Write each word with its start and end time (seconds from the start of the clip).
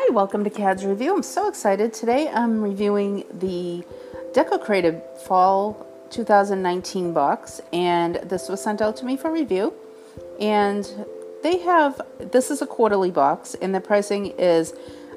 Hi, 0.00 0.12
welcome 0.12 0.44
to 0.44 0.50
Kad's 0.50 0.84
Review. 0.84 1.12
I'm 1.12 1.24
so 1.24 1.48
excited. 1.48 1.92
Today 1.92 2.28
I'm 2.28 2.62
reviewing 2.62 3.24
the 3.34 3.82
Decocrated 4.32 5.02
Fall 5.26 5.84
2019 6.10 7.12
box, 7.12 7.60
and 7.72 8.14
this 8.22 8.48
was 8.48 8.62
sent 8.62 8.80
out 8.80 8.96
to 8.98 9.04
me 9.04 9.16
for 9.16 9.32
review. 9.32 9.74
And 10.40 10.88
they 11.42 11.58
have, 11.58 12.00
this 12.20 12.48
is 12.52 12.62
a 12.62 12.66
quarterly 12.66 13.10
box, 13.10 13.56
and 13.60 13.74
the 13.74 13.80
pricing 13.80 14.26
is 14.38 14.72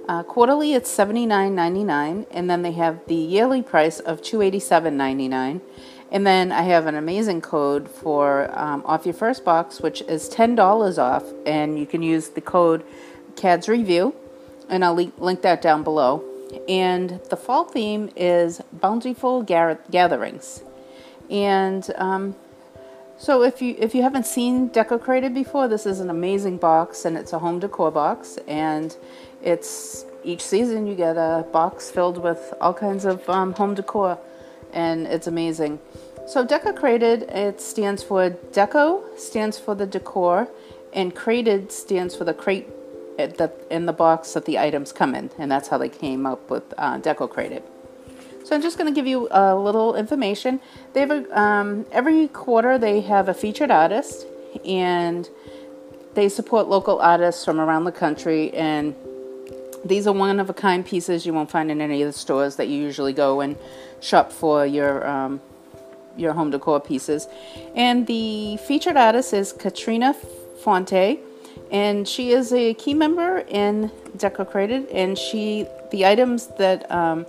uh, 0.10 0.24
quarterly 0.24 0.74
it's 0.74 0.90
$79.99, 0.98 2.26
and 2.32 2.50
then 2.50 2.64
they 2.64 2.72
have 2.72 3.06
the 3.06 3.14
yearly 3.14 3.62
price 3.62 4.00
of 4.00 4.24
$287.99. 4.24 5.62
And 6.12 6.26
then 6.26 6.52
I 6.52 6.64
have 6.64 6.88
an 6.88 6.96
amazing 6.96 7.42
code 7.42 7.88
for 7.88 8.50
um, 8.58 8.82
off 8.88 9.06
your 9.06 9.14
first 9.14 9.46
box, 9.46 9.80
which 9.80 10.02
is 10.02 10.28
$10 10.28 10.98
off, 10.98 11.26
and 11.46 11.78
you 11.78 11.86
can 11.86 12.02
use 12.02 12.30
the 12.30 12.42
code 12.42 12.84
Kad's 13.36 13.70
Review 13.70 14.16
and 14.72 14.84
I'll 14.84 14.96
link 14.96 15.14
link 15.20 15.44
that 15.44 15.62
down 15.62 15.84
below. 15.84 16.24
And 16.68 17.20
the 17.30 17.38
fall 17.38 17.66
theme 17.66 18.10
is 18.16 18.62
bountiful 18.74 19.44
gatherings. 19.44 20.64
And 21.30 21.90
um, 21.96 22.36
so 23.18 23.44
if 23.44 23.62
you 23.62 23.76
if 23.78 23.94
you 23.94 24.02
haven't 24.02 24.26
seen 24.26 24.70
Decocrated 24.70 25.34
before, 25.34 25.68
this 25.68 25.86
is 25.86 26.00
an 26.00 26.10
amazing 26.10 26.58
box, 26.58 27.06
and 27.06 27.16
it's 27.16 27.34
a 27.34 27.40
home 27.40 27.60
decor 27.60 27.92
box, 27.92 28.40
and 28.48 28.98
it's 29.44 30.06
each 30.24 30.42
season 30.42 30.88
you 30.88 30.96
get 30.96 31.18
a 31.18 31.46
box 31.52 31.92
filled 31.92 32.18
with 32.18 32.54
all 32.60 32.74
kinds 32.74 33.06
of 33.06 33.30
um, 33.30 33.54
home 33.54 33.76
decor, 33.76 34.18
and 34.74 35.06
it's 35.08 35.28
amazing. 35.28 35.80
So 36.28 36.46
Decocrated, 36.46 37.24
it 37.24 37.60
stands 37.60 38.04
for 38.04 38.30
Deco 38.30 39.18
stands 39.18 39.60
for 39.60 39.76
the 39.76 39.86
decor, 39.86 40.48
and 40.94 41.16
Created 41.16 41.72
stands 41.72 42.16
for 42.16 42.24
the 42.24 42.34
crate 42.34 42.68
the, 43.28 43.52
in 43.70 43.86
the 43.86 43.94
box 43.94 44.34
that 44.34 44.46
the 44.46 44.60
items 44.60 44.92
come 44.92 45.16
in, 45.16 45.30
and 45.38 45.52
that's 45.52 45.68
how 45.68 45.78
they 45.78 45.90
came 45.90 46.26
up 46.26 46.50
with 46.50 46.64
uh, 46.78 46.98
Decocrated. 47.00 47.64
So 48.44 48.56
I'm 48.56 48.62
just 48.62 48.78
going 48.78 48.92
to 48.92 48.96
give 48.96 49.08
you 49.08 49.28
a 49.32 49.56
little 49.56 49.96
information. 49.96 50.60
They 50.94 51.02
have 51.02 51.12
a, 51.12 51.40
um, 51.40 51.86
every 51.92 52.28
quarter 52.28 52.78
they 52.78 53.02
have 53.02 53.30
a 53.30 53.34
featured 53.34 53.72
artist, 53.72 54.26
and 54.66 55.30
they 56.14 56.28
support 56.28 56.68
local 56.68 57.00
artists 57.00 57.46
from 57.46 57.60
around 57.60 57.86
the 57.86 57.92
country. 57.92 58.52
And 58.54 58.96
these 59.86 60.08
are 60.08 60.14
one 60.14 60.40
of 60.40 60.50
a 60.50 60.54
kind 60.54 60.86
pieces 60.86 61.26
you 61.26 61.34
won't 61.34 61.50
find 61.50 61.72
in 61.72 61.82
any 61.82 62.02
of 62.02 62.12
the 62.12 62.18
stores 62.18 62.56
that 62.58 62.68
you 62.68 62.78
usually 62.78 63.14
go 63.14 63.42
and 63.42 63.56
shop 64.00 64.32
for 64.32 64.66
your 64.66 65.08
um, 65.08 65.42
your 66.18 66.34
home 66.34 66.52
decor 66.52 66.80
pieces. 66.80 67.28
And 67.76 68.06
the 68.08 68.58
featured 68.58 68.98
artist 68.98 69.34
is 69.34 69.54
Katrina 69.54 70.14
Fonte 70.64 71.20
and 71.72 72.06
she 72.08 72.32
is 72.32 72.52
a 72.52 72.74
key 72.74 72.94
member 72.94 73.40
in 73.48 73.90
Decocrated, 74.18 74.88
and 74.88 75.18
she 75.18 75.66
the 75.90 76.06
items 76.06 76.48
that 76.58 76.90
um, 76.92 77.26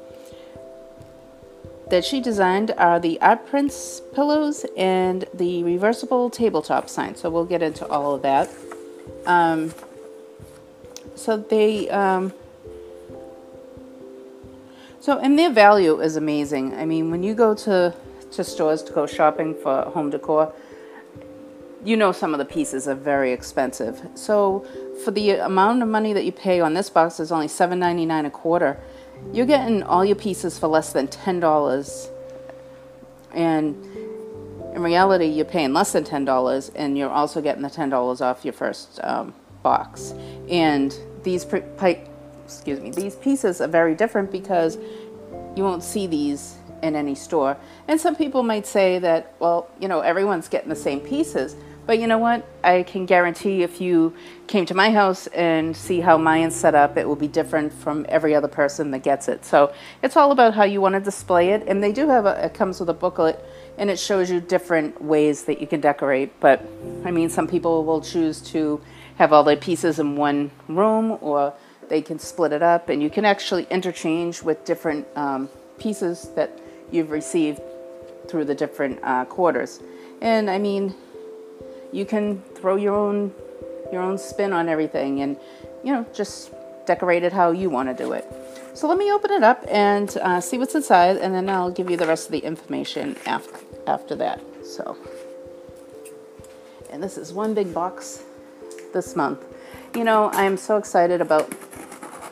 that 1.88 2.04
she 2.04 2.20
designed 2.20 2.72
are 2.76 2.98
the 2.98 3.20
art 3.20 3.46
prints 3.46 4.00
pillows 4.14 4.66
and 4.76 5.24
the 5.32 5.62
reversible 5.62 6.28
tabletop 6.28 6.88
sign. 6.88 7.14
So 7.14 7.30
we'll 7.30 7.44
get 7.44 7.62
into 7.62 7.86
all 7.86 8.14
of 8.14 8.22
that. 8.22 8.50
Um, 9.26 9.72
so 11.14 11.36
they 11.36 11.88
um, 11.90 12.32
so 14.98 15.18
and 15.18 15.38
their 15.38 15.50
value 15.50 16.00
is 16.00 16.16
amazing. 16.16 16.74
I 16.74 16.84
mean, 16.84 17.12
when 17.12 17.22
you 17.22 17.34
go 17.34 17.54
to 17.54 17.94
to 18.32 18.42
stores 18.42 18.82
to 18.84 18.92
go 18.92 19.06
shopping 19.06 19.54
for 19.54 19.82
home 19.82 20.10
decor, 20.10 20.52
you 21.84 21.96
know 21.96 22.12
some 22.12 22.32
of 22.32 22.38
the 22.38 22.44
pieces 22.44 22.86
are 22.86 22.94
very 22.94 23.32
expensive. 23.32 24.00
So 24.14 24.66
for 25.04 25.10
the 25.10 25.30
amount 25.30 25.82
of 25.82 25.88
money 25.88 26.12
that 26.12 26.24
you 26.24 26.32
pay 26.32 26.60
on 26.60 26.74
this 26.74 26.90
box 26.90 27.20
is 27.20 27.32
only 27.32 27.48
$7.99 27.48 28.26
a 28.26 28.30
quarter. 28.30 28.80
You're 29.32 29.46
getting 29.46 29.82
all 29.82 30.04
your 30.04 30.16
pieces 30.16 30.58
for 30.58 30.68
less 30.68 30.92
than 30.92 31.08
$10. 31.08 32.10
And 33.34 33.84
in 34.74 34.82
reality, 34.82 35.26
you're 35.26 35.44
paying 35.44 35.72
less 35.72 35.92
than 35.92 36.04
$10 36.04 36.70
and 36.74 36.96
you're 36.96 37.10
also 37.10 37.40
getting 37.40 37.62
the 37.62 37.70
$10 37.70 38.20
off 38.20 38.44
your 38.44 38.54
first 38.54 39.00
um, 39.02 39.34
box. 39.62 40.14
And 40.48 40.96
these 41.22 41.44
excuse 42.44 42.80
me, 42.80 42.90
these 42.90 43.16
pieces 43.16 43.60
are 43.60 43.68
very 43.68 43.94
different 43.94 44.30
because 44.30 44.76
you 45.56 45.62
won't 45.62 45.82
see 45.82 46.06
these 46.06 46.56
in 46.82 46.96
any 46.96 47.14
store. 47.14 47.56
And 47.88 48.00
some 48.00 48.16
people 48.16 48.42
might 48.42 48.66
say 48.66 48.98
that, 48.98 49.34
well, 49.38 49.68
you 49.80 49.88
know, 49.88 50.00
everyone's 50.00 50.48
getting 50.48 50.68
the 50.68 50.76
same 50.76 51.00
pieces. 51.00 51.56
But 51.92 51.98
you 51.98 52.06
know 52.06 52.16
what? 52.16 52.48
I 52.64 52.84
can 52.84 53.04
guarantee 53.04 53.62
if 53.62 53.78
you 53.78 54.14
came 54.46 54.64
to 54.64 54.72
my 54.72 54.90
house 54.90 55.26
and 55.26 55.76
see 55.76 56.00
how 56.00 56.16
mine's 56.16 56.56
set 56.56 56.74
up, 56.74 56.96
it 56.96 57.06
will 57.06 57.16
be 57.16 57.28
different 57.28 57.70
from 57.70 58.06
every 58.08 58.34
other 58.34 58.48
person 58.48 58.92
that 58.92 59.00
gets 59.00 59.28
it. 59.28 59.44
So 59.44 59.74
it's 60.02 60.16
all 60.16 60.32
about 60.32 60.54
how 60.54 60.64
you 60.64 60.80
want 60.80 60.94
to 60.94 61.02
display 61.02 61.50
it. 61.50 61.64
And 61.66 61.84
they 61.84 61.92
do 61.92 62.08
have 62.08 62.24
a, 62.24 62.46
it 62.46 62.54
comes 62.54 62.80
with 62.80 62.88
a 62.88 62.94
booklet 62.94 63.44
and 63.76 63.90
it 63.90 63.98
shows 63.98 64.30
you 64.30 64.40
different 64.40 65.02
ways 65.02 65.44
that 65.44 65.60
you 65.60 65.66
can 65.66 65.82
decorate. 65.82 66.40
But 66.40 66.66
I 67.04 67.10
mean, 67.10 67.28
some 67.28 67.46
people 67.46 67.84
will 67.84 68.00
choose 68.00 68.40
to 68.52 68.80
have 69.16 69.34
all 69.34 69.44
their 69.44 69.58
pieces 69.58 69.98
in 69.98 70.16
one 70.16 70.50
room 70.68 71.18
or 71.20 71.52
they 71.90 72.00
can 72.00 72.18
split 72.18 72.54
it 72.54 72.62
up 72.62 72.88
and 72.88 73.02
you 73.02 73.10
can 73.10 73.26
actually 73.26 73.66
interchange 73.70 74.42
with 74.42 74.64
different 74.64 75.06
um, 75.14 75.50
pieces 75.78 76.30
that 76.36 76.58
you've 76.90 77.10
received 77.10 77.60
through 78.28 78.46
the 78.46 78.54
different 78.54 78.98
uh, 79.02 79.26
quarters. 79.26 79.82
And 80.22 80.48
I 80.48 80.56
mean, 80.56 80.94
you 81.92 82.04
can 82.04 82.40
throw 82.56 82.76
your 82.76 82.94
own 82.94 83.32
your 83.92 84.00
own 84.00 84.16
spin 84.16 84.52
on 84.52 84.68
everything 84.68 85.20
and 85.20 85.36
you 85.84 85.92
know 85.92 86.04
just 86.14 86.50
decorate 86.86 87.22
it 87.22 87.32
how 87.32 87.52
you 87.52 87.70
want 87.70 87.88
to 87.88 87.94
do 87.94 88.12
it. 88.12 88.26
So 88.74 88.88
let 88.88 88.98
me 88.98 89.12
open 89.12 89.30
it 89.30 89.44
up 89.44 89.64
and 89.68 90.16
uh, 90.16 90.40
see 90.40 90.58
what's 90.58 90.74
inside 90.74 91.18
and 91.18 91.32
then 91.34 91.48
I'll 91.48 91.70
give 91.70 91.90
you 91.90 91.96
the 91.96 92.06
rest 92.06 92.26
of 92.26 92.32
the 92.32 92.38
information 92.38 93.16
after 93.26 93.58
after 93.86 94.16
that. 94.16 94.40
So 94.64 94.96
and 96.90 97.02
this 97.02 97.16
is 97.16 97.32
one 97.32 97.54
big 97.54 97.72
box 97.72 98.24
this 98.92 99.14
month. 99.14 99.44
You 99.94 100.04
know 100.04 100.30
I'm 100.32 100.56
so 100.56 100.78
excited 100.78 101.20
about 101.20 101.50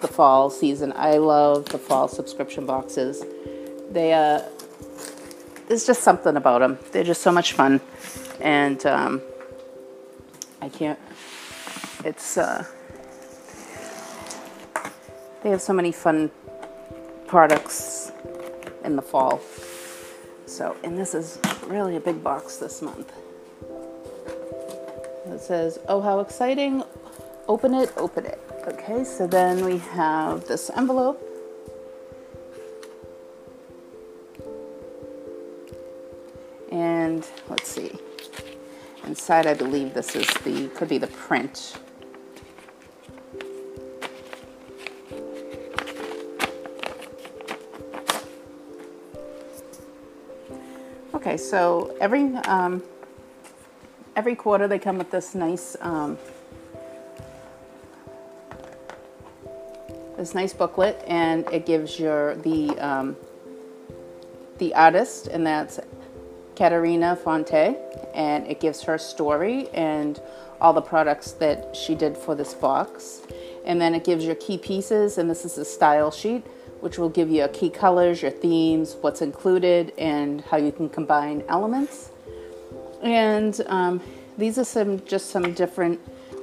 the 0.00 0.08
fall 0.08 0.48
season. 0.48 0.94
I 0.96 1.18
love 1.18 1.66
the 1.66 1.78
fall 1.78 2.08
subscription 2.08 2.64
boxes. 2.64 3.22
They 3.90 4.14
uh 4.14 4.42
there's 5.68 5.86
just 5.86 6.02
something 6.02 6.36
about 6.36 6.60
them 6.60 6.78
they're 6.90 7.04
just 7.04 7.22
so 7.22 7.30
much 7.30 7.52
fun. 7.52 7.80
And 8.40 8.84
um, 8.86 9.20
I 10.60 10.68
can't, 10.68 10.98
it's, 12.04 12.36
uh, 12.36 12.64
they 15.42 15.50
have 15.50 15.62
so 15.62 15.72
many 15.72 15.92
fun 15.92 16.30
products 17.26 18.12
in 18.84 18.96
the 18.96 19.02
fall. 19.02 19.40
So, 20.46 20.76
and 20.82 20.98
this 20.98 21.14
is 21.14 21.38
really 21.66 21.96
a 21.96 22.00
big 22.00 22.22
box 22.22 22.56
this 22.56 22.82
month. 22.82 23.12
It 25.26 25.40
says, 25.40 25.78
oh, 25.88 26.00
how 26.00 26.20
exciting. 26.20 26.82
Open 27.48 27.72
it, 27.74 27.92
open 27.96 28.26
it. 28.26 28.40
Okay, 28.66 29.04
so 29.04 29.26
then 29.26 29.64
we 29.64 29.78
have 29.78 30.46
this 30.46 30.70
envelope. 30.76 31.29
Inside, 39.20 39.46
I 39.46 39.52
believe 39.52 39.92
this 39.92 40.16
is 40.16 40.26
the, 40.44 40.68
could 40.68 40.88
be 40.88 40.96
the 40.96 41.06
print. 41.06 41.76
Okay, 51.12 51.36
so 51.36 51.94
every 52.00 52.34
um, 52.46 52.82
every 54.16 54.34
quarter 54.34 54.66
they 54.66 54.78
come 54.78 54.96
with 54.96 55.10
this 55.10 55.34
nice 55.34 55.76
um, 55.82 56.16
this 60.16 60.34
nice 60.34 60.54
booklet, 60.54 61.04
and 61.06 61.46
it 61.52 61.66
gives 61.66 62.00
your 62.00 62.36
the 62.36 62.70
um, 62.78 63.16
the 64.56 64.74
artist, 64.74 65.26
and 65.26 65.46
that's 65.46 65.78
Katerina 66.56 67.16
Fonte, 67.16 67.76
and 68.14 68.46
it 68.46 68.60
gives 68.60 68.82
her 68.82 68.98
story 68.98 69.68
and 69.70 70.20
all 70.60 70.72
the 70.72 70.82
products 70.82 71.32
that 71.32 71.74
she 71.74 71.94
did 71.94 72.16
for 72.16 72.34
this 72.34 72.54
box. 72.54 73.22
And 73.64 73.80
then 73.80 73.94
it 73.94 74.04
gives 74.04 74.24
your 74.24 74.34
key 74.36 74.58
pieces, 74.58 75.18
and 75.18 75.28
this 75.28 75.44
is 75.44 75.58
a 75.58 75.64
style 75.64 76.10
sheet, 76.10 76.46
which 76.80 76.98
will 76.98 77.08
give 77.08 77.28
you 77.28 77.36
your 77.36 77.48
key 77.48 77.70
colors, 77.70 78.22
your 78.22 78.30
themes, 78.30 78.96
what's 79.00 79.22
included, 79.22 79.92
and 79.98 80.40
how 80.42 80.56
you 80.56 80.72
can 80.72 80.88
combine 80.88 81.44
elements. 81.48 82.10
And 83.02 83.60
um, 83.66 84.00
these 84.38 84.58
are 84.58 84.64
some 84.64 85.04
just 85.04 85.30
some 85.30 85.52
different 85.54 86.00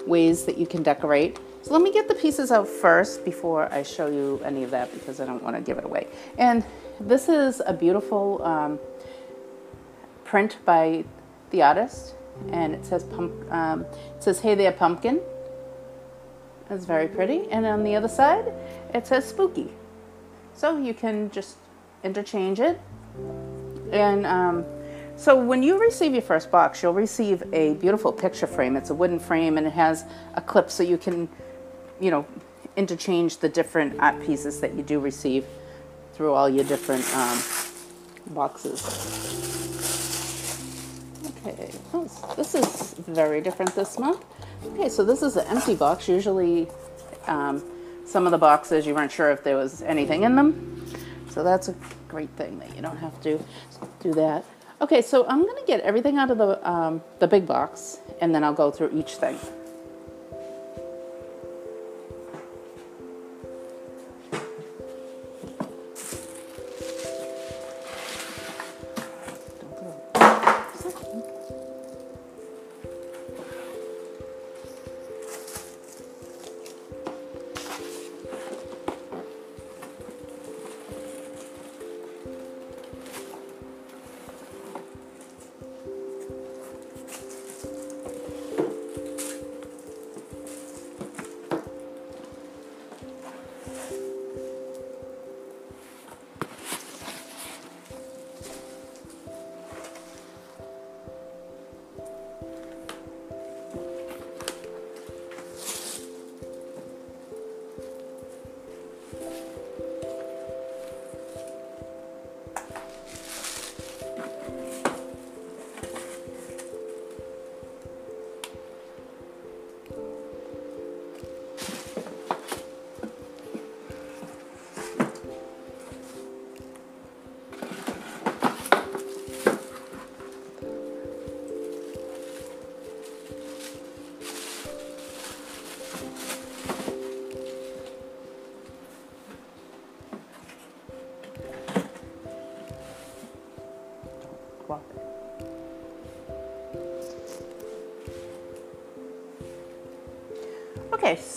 ways 0.07 0.45
that 0.45 0.57
you 0.57 0.67
can 0.67 0.83
decorate. 0.83 1.39
So 1.63 1.73
let 1.73 1.81
me 1.81 1.91
get 1.91 2.07
the 2.07 2.15
pieces 2.15 2.51
out 2.51 2.67
first 2.67 3.25
before 3.25 3.71
I 3.73 3.83
show 3.83 4.07
you 4.07 4.41
any 4.45 4.63
of 4.63 4.71
that 4.71 4.93
because 4.93 5.19
I 5.19 5.25
don't 5.25 5.43
want 5.43 5.55
to 5.55 5.61
give 5.61 5.77
it 5.77 5.83
away. 5.83 6.07
And 6.37 6.63
this 6.99 7.27
is 7.27 7.61
a 7.65 7.73
beautiful 7.73 8.41
um, 8.43 8.79
print 10.23 10.57
by 10.65 11.03
the 11.51 11.63
artist, 11.63 12.15
and 12.51 12.73
it 12.73 12.85
says 12.85 13.03
pump. 13.03 13.33
Um, 13.51 13.81
it 14.15 14.23
says, 14.23 14.39
"Hey 14.39 14.55
there, 14.55 14.71
pumpkin," 14.71 15.21
It's 16.69 16.85
very 16.85 17.07
pretty. 17.07 17.49
And 17.49 17.65
on 17.65 17.83
the 17.83 17.95
other 17.95 18.07
side, 18.07 18.51
it 18.93 19.07
says 19.07 19.25
spooky. 19.25 19.71
So 20.53 20.77
you 20.77 20.93
can 20.93 21.31
just 21.31 21.57
interchange 22.03 22.59
it. 22.59 22.79
And 23.91 24.25
um, 24.25 24.65
so 25.15 25.41
when 25.41 25.63
you 25.63 25.79
receive 25.79 26.13
your 26.13 26.21
first 26.21 26.51
box, 26.51 26.83
you'll 26.83 26.93
receive 26.93 27.43
a 27.53 27.75
beautiful 27.75 28.11
picture 28.11 28.47
frame. 28.47 28.75
It's 28.75 28.89
a 28.89 28.95
wooden 28.95 29.19
frame 29.19 29.57
and 29.57 29.65
it 29.65 29.73
has 29.73 30.03
a 30.35 30.41
clip 30.41 30.69
so 30.69 30.83
you 30.83 30.97
can, 30.97 31.29
you 31.99 32.11
know, 32.11 32.25
interchange 32.75 33.37
the 33.37 33.49
different 33.49 33.99
art 33.99 34.21
pieces 34.21 34.59
that 34.59 34.75
you 34.75 34.83
do 34.83 34.99
receive 34.99 35.45
through 36.13 36.33
all 36.33 36.49
your 36.49 36.65
different 36.65 37.05
um, 37.15 37.41
boxes. 38.33 39.76
Okay, 41.47 41.71
oh, 41.93 42.33
this 42.35 42.55
is 42.55 42.93
very 43.07 43.39
different 43.39 43.73
this 43.73 43.97
month. 43.97 44.25
Okay, 44.65 44.89
so 44.89 45.05
this 45.05 45.21
is 45.21 45.37
an 45.37 45.47
empty 45.47 45.75
box. 45.75 46.09
Usually 46.09 46.67
um, 47.27 47.63
some 48.05 48.25
of 48.25 48.31
the 48.31 48.37
boxes 48.37 48.85
you 48.85 48.93
weren't 48.93 49.11
sure 49.11 49.31
if 49.31 49.43
there 49.43 49.55
was 49.55 49.81
anything 49.81 50.23
in 50.23 50.35
them. 50.35 50.85
So 51.29 51.43
that's 51.43 51.69
a 51.69 51.75
great 52.09 52.29
thing 52.31 52.59
that 52.59 52.75
you 52.75 52.81
don't 52.81 52.97
have 52.97 53.21
to 53.21 53.39
do 54.01 54.13
that. 54.13 54.43
Okay, 54.81 55.01
so 55.01 55.25
I'm 55.27 55.45
gonna 55.45 55.65
get 55.65 55.79
everything 55.81 56.17
out 56.17 56.31
of 56.31 56.37
the, 56.37 56.69
um, 56.69 57.01
the 57.19 57.27
big 57.27 57.47
box 57.47 57.99
and 58.19 58.35
then 58.35 58.43
I'll 58.43 58.53
go 58.53 58.69
through 58.69 58.91
each 58.93 59.15
thing. 59.15 59.39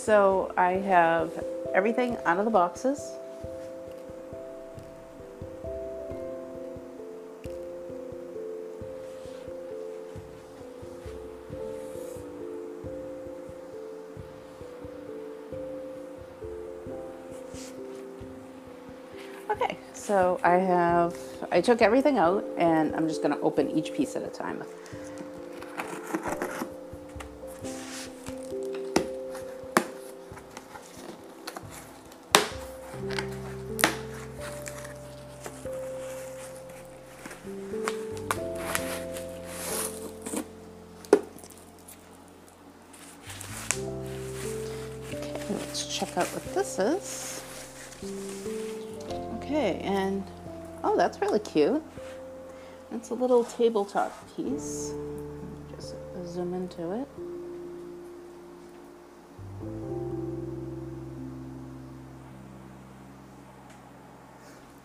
So 0.01 0.51
I 0.57 0.71
have 0.71 1.31
everything 1.75 2.17
out 2.25 2.39
of 2.39 2.45
the 2.45 2.51
boxes. 2.51 3.11
Okay, 19.51 19.77
so 19.93 20.39
I 20.43 20.55
have, 20.55 21.15
I 21.51 21.61
took 21.61 21.83
everything 21.83 22.17
out 22.17 22.43
and 22.57 22.95
I'm 22.95 23.07
just 23.07 23.21
gonna 23.21 23.39
open 23.41 23.69
each 23.69 23.93
piece 23.93 24.15
at 24.15 24.23
a 24.23 24.29
time. 24.29 24.63
Is. 46.79 47.43
Okay, 49.35 49.79
and 49.83 50.23
oh, 50.83 50.95
that's 50.97 51.21
really 51.21 51.39
cute. 51.39 51.83
It's 52.91 53.09
a 53.09 53.13
little 53.13 53.43
tabletop 53.43 54.11
piece. 54.35 54.93
Just 55.75 55.95
zoom 56.25 56.53
into 56.53 56.91
it. 56.91 57.07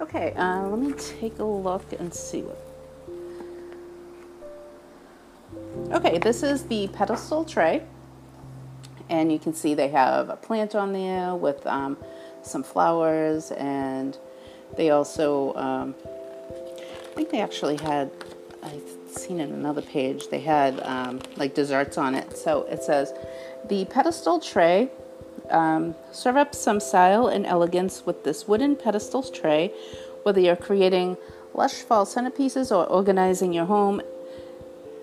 Okay, 0.00 0.33
uh, 0.35 0.69
let 0.69 0.79
me 0.79 0.93
take 0.93 1.38
a 1.38 1.44
look 1.44 1.93
and 1.99 2.12
see 2.12 2.43
what. 2.43 2.59
Okay, 5.93 6.19
this 6.19 6.43
is 6.43 6.65
the 6.65 6.88
pedestal 6.88 7.45
tray. 7.45 7.83
And 9.08 9.30
you 9.30 9.38
can 9.38 9.54
see 9.54 9.75
they 9.75 9.88
have 9.88 10.30
a 10.30 10.36
plant 10.36 10.75
on 10.75 10.92
there 10.92 11.34
with 11.34 11.64
um, 11.66 11.96
some 12.42 12.62
flowers 12.62 13.52
and 13.52 14.18
they 14.76 14.90
also, 14.90 15.54
um, 15.54 15.94
I 16.04 17.14
think 17.14 17.30
they 17.30 17.40
actually 17.40 17.76
had, 17.76 18.10
I've 18.62 18.82
seen 19.08 19.40
it 19.40 19.48
in 19.48 19.54
another 19.54 19.82
page, 19.82 20.28
they 20.28 20.40
had 20.40 20.80
um, 20.80 21.20
like 21.36 21.54
desserts 21.54 21.98
on 21.98 22.14
it. 22.14 22.36
So 22.36 22.62
it 22.64 22.82
says, 22.82 23.12
the 23.68 23.84
pedestal 23.86 24.40
tray, 24.40 24.90
um, 25.50 25.94
serve 26.12 26.36
up 26.36 26.54
some 26.54 26.80
style 26.80 27.28
and 27.28 27.46
elegance 27.46 28.04
with 28.04 28.25
this 28.25 28.48
wooden 28.48 28.75
pedestal 28.76 29.22
tray, 29.22 29.72
whether 30.25 30.40
you're 30.40 30.56
creating 30.56 31.16
lush 31.54 31.75
fall 31.75 32.04
centerpieces 32.04 32.70
or 32.70 32.86
organizing 32.86 33.52
your 33.52 33.64
home 33.64 34.02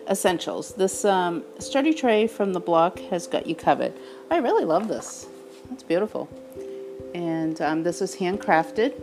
essentials. 0.10 0.74
This 0.74 1.06
um, 1.06 1.44
sturdy 1.60 1.94
tray 1.94 2.28
from 2.28 2.54
the 2.54 2.60
block 2.60 3.00
has 3.00 3.28
got 3.28 3.48
you 3.48 3.56
covered. 3.56 3.94
I 4.30 4.38
really 4.38 4.66
love 4.66 4.88
this. 4.88 5.28
It's 5.72 5.84
beautiful. 5.84 6.30
And 7.14 7.62
um, 7.62 7.84
this 7.84 8.02
is 8.02 8.16
handcrafted. 8.16 8.94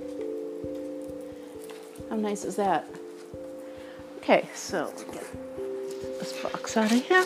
How 2.09 2.17
nice 2.17 2.45
is 2.45 2.57
that? 2.57 2.87
Okay, 4.19 4.49
so 4.55 4.93
get 5.13 6.19
this 6.19 6.33
box 6.43 6.77
out 6.77 6.93
of 6.93 7.05
here. 7.05 7.25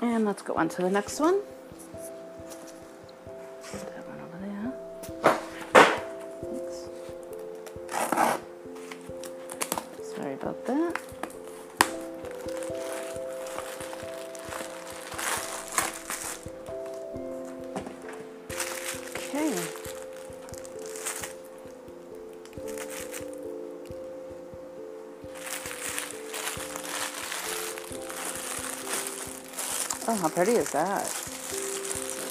And 0.00 0.24
let's 0.24 0.42
go 0.42 0.54
on 0.54 0.68
to 0.70 0.82
the 0.82 0.90
next 0.90 1.20
one. 1.20 1.40
pretty 30.42 30.58
is 30.58 30.70
that? 30.70 31.04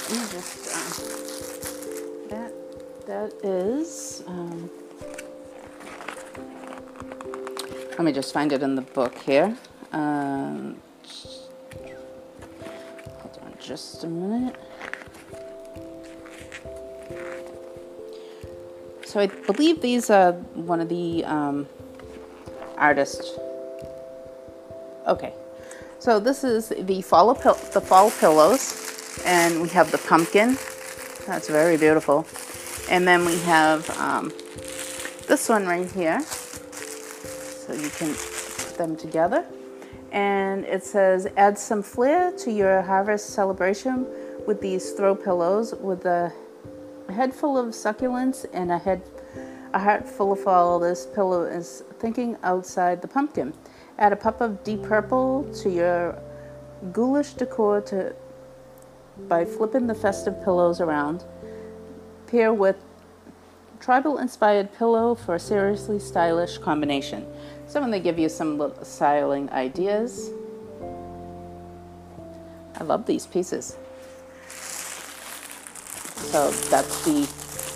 Let 0.10 0.18
me 0.18 0.26
just, 0.32 0.66
uh, 0.74 0.90
that, 2.30 2.52
that 3.06 3.32
is, 3.44 4.24
um, 4.26 4.68
let 7.92 8.00
me 8.00 8.12
just 8.12 8.34
find 8.34 8.52
it 8.52 8.64
in 8.64 8.74
the 8.74 8.82
book 8.82 9.16
here. 9.20 9.56
Um, 9.92 10.78
hold 13.20 13.40
on 13.44 13.54
just 13.60 14.04
a 14.04 14.08
minute. 14.08 14.56
So 19.06 19.20
I 19.20 19.28
believe 19.28 19.84
these 19.84 20.10
are 20.10 20.32
one 20.56 20.82
of 20.82 20.90
the 20.90 21.24
um, 21.26 21.68
artists. 22.76 23.38
Okay, 25.06 25.32
so 26.00 26.20
this 26.20 26.44
is 26.44 26.70
the 26.70 27.02
fall 27.02 27.34
the 27.34 27.82
fall 27.82 28.12
pillows, 28.12 29.22
and 29.26 29.62
we 29.62 29.70
have 29.70 29.92
the 29.92 29.98
pumpkin. 29.98 30.58
That's 31.28 31.50
very 31.50 31.78
beautiful. 31.78 32.26
And 32.90 33.08
then 33.08 33.26
we 33.26 33.38
have 33.42 33.90
um, 34.00 34.32
this 35.28 35.48
one 35.48 35.68
right 35.68 35.90
here. 35.92 36.22
So 36.22 37.74
you 37.74 37.90
can 37.90 38.16
put 38.16 38.78
them 38.78 38.96
together. 38.96 39.46
And 40.12 40.66
it 40.66 40.84
says, 40.84 41.28
add 41.38 41.60
some 41.60 41.84
flair 41.84 42.32
to 42.38 42.52
your 42.52 42.82
harvest 42.82 43.32
celebration 43.32 44.08
with 44.48 44.60
these 44.60 44.94
throw 44.94 45.14
pillows 45.14 45.76
with 45.76 46.06
a 46.06 46.34
head 47.10 47.34
full 47.34 47.58
of 47.58 47.68
succulents 47.68 48.46
and 48.54 48.72
a 48.72 48.78
head 48.78 49.04
a 49.74 49.80
heart 49.80 50.08
full 50.08 50.32
of 50.32 50.40
fall. 50.40 50.80
This 50.80 51.06
pillow 51.06 51.44
is 51.44 51.84
thinking 52.00 52.38
outside 52.42 53.02
the 53.04 53.08
pumpkin. 53.08 53.54
Add 54.00 54.14
a 54.14 54.16
puff 54.16 54.42
of 54.42 54.64
deep 54.64 54.82
purple 54.84 55.44
to 55.62 55.70
your 55.70 56.18
ghoulish 56.94 57.34
decor 57.34 57.82
to 57.82 58.16
by 59.28 59.44
flipping 59.44 59.88
the 59.88 59.94
festive 59.94 60.42
pillows 60.44 60.80
around. 60.80 61.26
Pair 62.28 62.54
with 62.54 62.78
tribal 63.82 64.18
inspired 64.18 64.74
pillow 64.74 65.16
for 65.16 65.36
a 65.36 65.40
seriously 65.40 66.00
stylish 66.00 66.58
combination. 66.58 67.28
So 67.68 67.82
when 67.82 67.92
they 67.92 68.00
give 68.00 68.18
you 68.18 68.30
some 68.30 68.74
styling 68.84 69.50
ideas. 69.52 70.32
I 72.80 72.84
love 72.86 73.06
these 73.06 73.28
pieces. 73.28 73.76
So 76.32 76.52
that's 76.70 77.04
the 77.04 77.28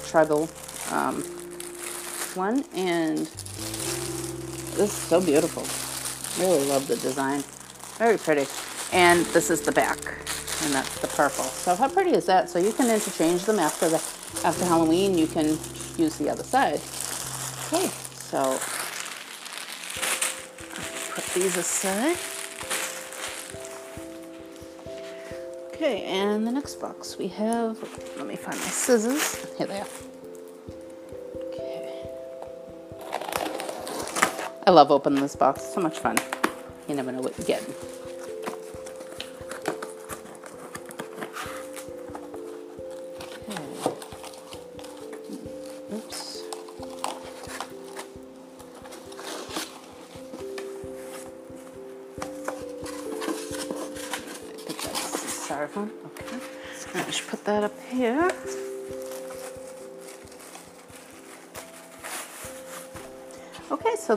tribal 0.08 0.48
um, 0.92 1.22
one 2.36 2.64
and 2.74 3.28
this 4.78 4.90
is 4.90 4.94
so 4.94 5.20
beautiful. 5.20 5.93
I 6.38 6.42
really 6.42 6.68
love 6.68 6.88
the 6.88 6.96
design. 6.96 7.44
Very 7.98 8.18
pretty. 8.18 8.48
And 8.92 9.26
this 9.28 9.50
is 9.50 9.62
the 9.62 9.72
back 9.72 10.00
and 10.64 10.74
that's 10.74 11.00
the 11.00 11.08
purple. 11.08 11.44
So 11.44 11.76
how 11.76 11.90
pretty 11.90 12.12
is 12.12 12.26
that? 12.26 12.50
So 12.50 12.60
you 12.60 12.72
can 12.72 12.90
interchange 12.90 13.46
them 13.46 13.60
after 13.60 13.90
the 13.90 14.02
after 14.44 14.66
Halloween. 14.66 15.18
You 15.18 15.28
can 15.28 15.58
use 15.98 16.18
the 16.18 16.30
other 16.30 16.44
side. 16.44 16.82
Okay, 17.68 17.88
so 18.14 18.60
put 21.14 21.26
these 21.34 21.58
aside. 21.58 22.18
Okay, 25.74 26.04
and 26.04 26.48
the 26.48 26.52
next 26.52 26.76
box 26.80 27.18
we 27.18 27.28
have, 27.30 27.78
let 28.18 28.28
me 28.28 28.36
find 28.36 28.58
my 28.58 28.66
scissors. 28.68 29.46
Here 29.58 29.68
they 29.68 29.80
are. 29.82 30.13
I 34.66 34.72
love 34.72 34.92
opening 34.92 35.22
this 35.22 35.36
box, 35.36 35.62
so 35.62 35.82
much 35.82 36.00
fun. 36.00 36.16
You 36.88 36.96
never 36.96 37.12
know 37.12 37.20
what 37.20 37.38
you 37.38 37.44
get. 37.44 37.62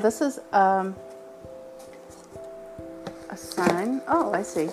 This 0.07 0.21
is 0.21 0.39
um, 0.53 0.95
a 3.29 3.37
sign. 3.37 4.01
Oh, 4.07 4.33
I 4.33 4.43
see. 4.43 4.69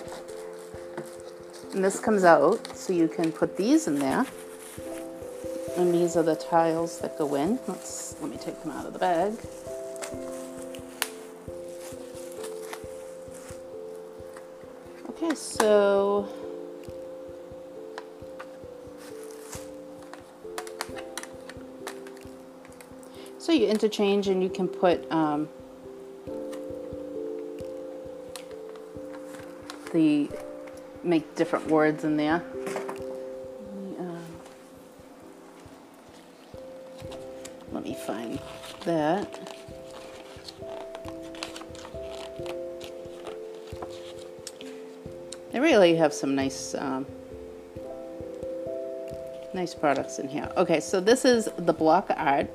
And 1.72 1.84
this 1.84 1.98
comes 1.98 2.22
out, 2.22 2.76
so 2.76 2.92
you 2.92 3.08
can 3.08 3.32
put 3.32 3.56
these 3.56 3.88
in 3.88 3.98
there. 3.98 4.24
And 5.76 5.92
these 5.92 6.16
are 6.16 6.22
the 6.22 6.36
tiles 6.36 7.00
that 7.00 7.18
go 7.18 7.34
in. 7.34 7.58
Let's 7.66 8.14
let 8.20 8.30
me 8.30 8.36
take 8.36 8.62
them 8.62 8.70
out 8.70 8.86
of 8.86 8.92
the 8.92 8.98
bag. 9.00 9.32
Okay, 15.08 15.34
so 15.34 16.28
you 23.54 23.68
interchange 23.68 24.28
and 24.28 24.42
you 24.42 24.48
can 24.48 24.68
put 24.68 25.10
um, 25.10 25.48
the, 29.92 30.28
make 31.02 31.34
different 31.34 31.68
words 31.68 32.04
in 32.04 32.16
there. 32.16 32.42
Um, 33.98 34.24
let 37.72 37.84
me 37.84 37.94
find 38.06 38.40
that. 38.84 39.56
They 45.52 45.60
really 45.60 45.94
have 45.94 46.12
some 46.12 46.34
nice 46.34 46.74
um, 46.74 47.06
nice 49.54 49.74
products 49.74 50.18
in 50.18 50.28
here. 50.28 50.50
Okay, 50.56 50.80
so 50.80 51.00
this 51.00 51.24
is 51.24 51.48
the 51.56 51.72
block 51.72 52.10
art 52.16 52.50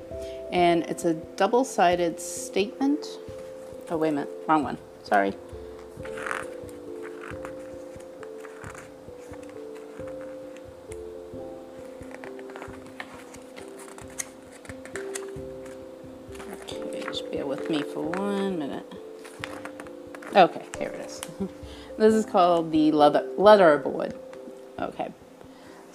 and 0.52 0.84
it's 0.84 1.04
a 1.04 1.14
double-sided 1.14 2.20
statement. 2.20 3.06
Oh, 3.90 3.96
wait 3.96 4.10
a 4.10 4.12
minute, 4.12 4.30
wrong 4.46 4.64
one, 4.64 4.78
sorry. 5.02 5.32
Okay, 16.52 17.02
just 17.04 17.30
bear 17.32 17.46
with 17.46 17.68
me 17.70 17.82
for 17.82 18.02
one 18.02 18.58
minute. 18.58 18.86
Okay, 20.36 20.62
here 20.78 20.90
it 20.90 21.06
is. 21.06 21.20
this 21.98 22.14
is 22.14 22.24
called 22.24 22.70
the 22.70 22.92
leather, 22.92 23.26
leather 23.36 23.78
board. 23.78 24.14
Okay. 24.78 25.12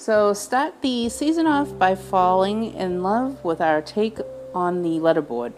So 0.05 0.33
start 0.33 0.83
the 0.83 1.09
season 1.09 1.47
off 1.47 1.79
by 1.79 1.95
falling 1.95 2.75
in 2.75 3.01
love 3.01 3.43
with 3.43 3.59
our 3.59 3.81
take 3.81 4.19
on 4.53 4.83
the 4.83 4.99
letterboard. 4.99 5.53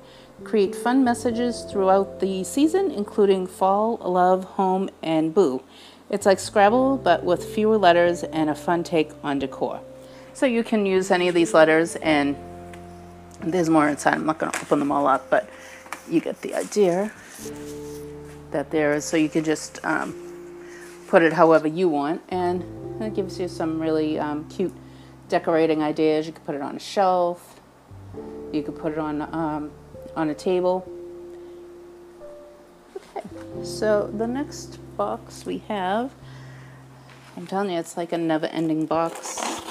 Create 0.46 0.74
fun 0.74 1.04
messages 1.04 1.64
throughout 1.70 2.22
the 2.22 2.46
season, 2.46 2.90
including 2.92 3.46
fall, 3.46 3.98
love, 3.98 4.46
home, 4.46 4.90
and 5.04 5.36
boo. 5.36 5.62
It's 6.10 6.26
like 6.26 6.40
Scrabble, 6.40 6.96
but 6.96 7.26
with 7.26 7.44
fewer 7.44 7.78
letters 7.78 8.24
and 8.24 8.50
a 8.50 8.56
fun 8.56 8.86
take 8.86 9.12
on 9.22 9.40
decor. 9.40 9.82
So 10.34 10.46
you 10.46 10.64
can 10.64 10.86
use 10.86 11.12
any 11.12 11.28
of 11.28 11.36
these 11.36 11.54
letters, 11.54 11.98
and 11.98 12.38
there's 13.42 13.70
more 13.70 13.90
inside. 13.90 14.14
I'm 14.14 14.26
not 14.26 14.38
going 14.38 14.54
to 14.54 14.62
open 14.62 14.80
them 14.80 14.94
all 14.94 15.08
up, 15.08 15.30
but 15.30 15.50
you 16.10 16.22
get 16.22 16.42
the 16.42 16.56
idea 16.56 17.12
that 18.52 18.72
there 18.72 18.94
is. 18.94 19.04
So 19.04 19.18
you 19.18 19.28
can 19.28 19.44
just 19.44 19.84
um, 19.84 20.16
put 21.10 21.22
it 21.22 21.34
however 21.34 21.68
you 21.68 21.90
want, 21.90 22.22
and 22.30 22.64
it 23.02 23.14
gives 23.16 23.40
you 23.40 23.48
some 23.48 23.80
really 23.80 24.20
um, 24.20 24.48
cute 24.50 24.74
decorating 25.30 25.84
ideas. 25.84 26.26
You 26.28 26.34
can 26.34 26.44
put 26.44 26.56
it 26.56 26.62
on 26.62 26.76
a 26.76 26.80
shelf, 26.80 27.60
you 28.52 28.64
could 28.64 28.78
put 28.78 28.94
it 28.94 28.98
on 28.98 29.22
um, 29.34 29.72
on 30.16 30.30
a 30.30 30.36
table. 30.36 30.88
Okay, 33.16 33.28
so 33.64 34.10
the 34.18 34.28
next 34.28 34.80
box 34.98 35.46
we 35.46 35.60
have, 35.68 36.12
I'm 37.36 37.46
telling 37.46 37.70
you, 37.70 37.78
it's 37.78 37.98
like 37.98 38.14
a 38.14 38.18
never-ending 38.18 38.86
box. 38.88 39.67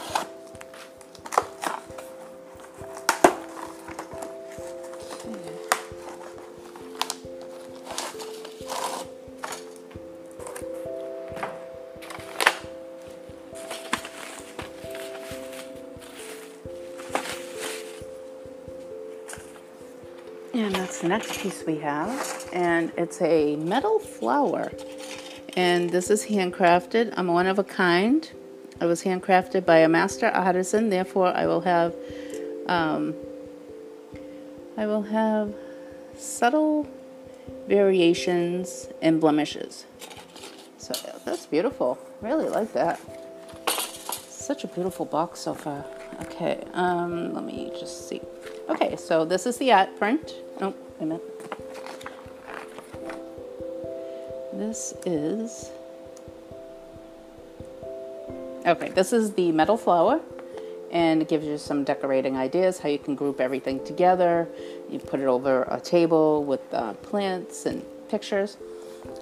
And 20.57 20.75
that's 20.75 21.03
the 21.03 21.09
next 21.09 21.39
piece 21.39 21.65
we 21.67 21.77
have. 21.81 22.49
And 22.51 22.91
it's 22.97 23.21
a 23.21 23.57
metal 23.57 23.99
flower. 23.99 24.73
And 25.55 25.91
this 25.91 26.09
is 26.09 26.25
handcrafted. 26.25 27.13
I'm 27.15 27.27
one 27.27 27.47
of 27.47 27.59
a 27.59 27.65
kind. 27.65 28.31
It 28.81 28.87
was 28.87 29.05
handcrafted 29.05 29.67
by 29.67 29.79
a 29.81 29.89
master 29.89 30.29
artisan. 30.29 30.89
Therefore, 30.89 31.29
I 31.29 31.47
will 31.47 31.61
have, 31.61 31.95
um, 32.69 33.15
I 34.79 34.87
will 34.87 35.03
have 35.03 35.55
subtle 36.17 36.89
variations 37.69 38.89
and 39.03 39.21
blemishes. 39.21 39.85
So 40.79 40.95
that's 41.27 41.45
beautiful. 41.45 41.99
Really 42.23 42.49
like 42.49 42.73
that. 42.73 42.99
Such 44.31 44.65
a 44.65 44.69
beautiful 44.69 45.05
box 45.05 45.41
so 45.41 45.53
far. 45.53 45.85
Okay, 46.23 46.65
um, 46.73 47.35
let 47.35 47.45
me 47.45 47.71
just 47.79 48.09
see. 48.09 48.23
Okay, 48.69 48.97
so 48.97 49.25
this 49.25 49.47
is 49.47 49.59
the 49.59 49.73
art 49.73 49.97
print. 49.99 50.35
Oh, 50.61 50.75
wait 50.99 51.01
a 51.01 51.07
minute. 51.07 51.23
This 54.53 54.95
is. 55.05 55.71
Okay, 58.67 58.89
this 58.91 59.13
is 59.13 59.35
the 59.35 59.53
metal 59.53 59.77
flower 59.77 60.21
and 60.91 61.21
it 61.21 61.29
gives 61.29 61.45
you 61.45 61.59
some 61.59 61.85
decorating 61.85 62.37
ideas 62.37 62.79
how 62.79 62.89
you 62.89 62.99
can 62.99 63.15
group 63.15 63.41
everything 63.41 63.85
together. 63.85 64.49
You 64.89 64.99
put 64.99 65.21
it 65.21 65.27
over 65.27 65.63
a 65.69 65.81
table 65.81 66.45
with 66.45 66.63
uh, 66.73 66.95
plants 66.95 67.67
and 67.67 67.85
pictures. 68.09 68.57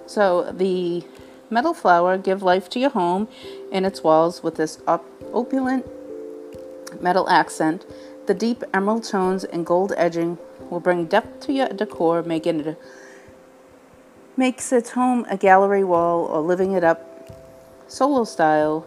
So 0.07 0.53
the 0.53 1.05
metal 1.51 1.75
flower 1.75 2.17
give 2.19 2.43
life 2.43 2.69
to 2.71 2.79
your 2.79 2.91
home 2.91 3.29
and 3.73 3.85
its 3.87 4.03
walls 4.03 4.43
with 4.43 4.57
this 4.57 4.79
op- 4.87 5.05
opulent 5.33 5.87
metal 7.03 7.29
accent. 7.29 7.85
The 8.27 8.35
deep 8.35 8.65
emerald 8.73 9.05
tones 9.05 9.45
and 9.45 9.67
gold 9.67 9.93
edging 9.97 10.39
will 10.71 10.81
bring 10.81 11.05
depth 11.05 11.41
to 11.47 11.53
your 11.53 11.69
decor, 11.69 12.23
making 12.23 12.61
it 12.61 12.67
a, 12.67 12.77
makes 14.37 14.73
its 14.73 14.91
home 14.91 15.27
a 15.29 15.37
gallery 15.37 15.85
wall 15.85 16.25
or 16.25 16.41
living 16.41 16.73
it 16.73 16.83
up. 16.85 17.11
Solo 17.87 18.25
style 18.25 18.87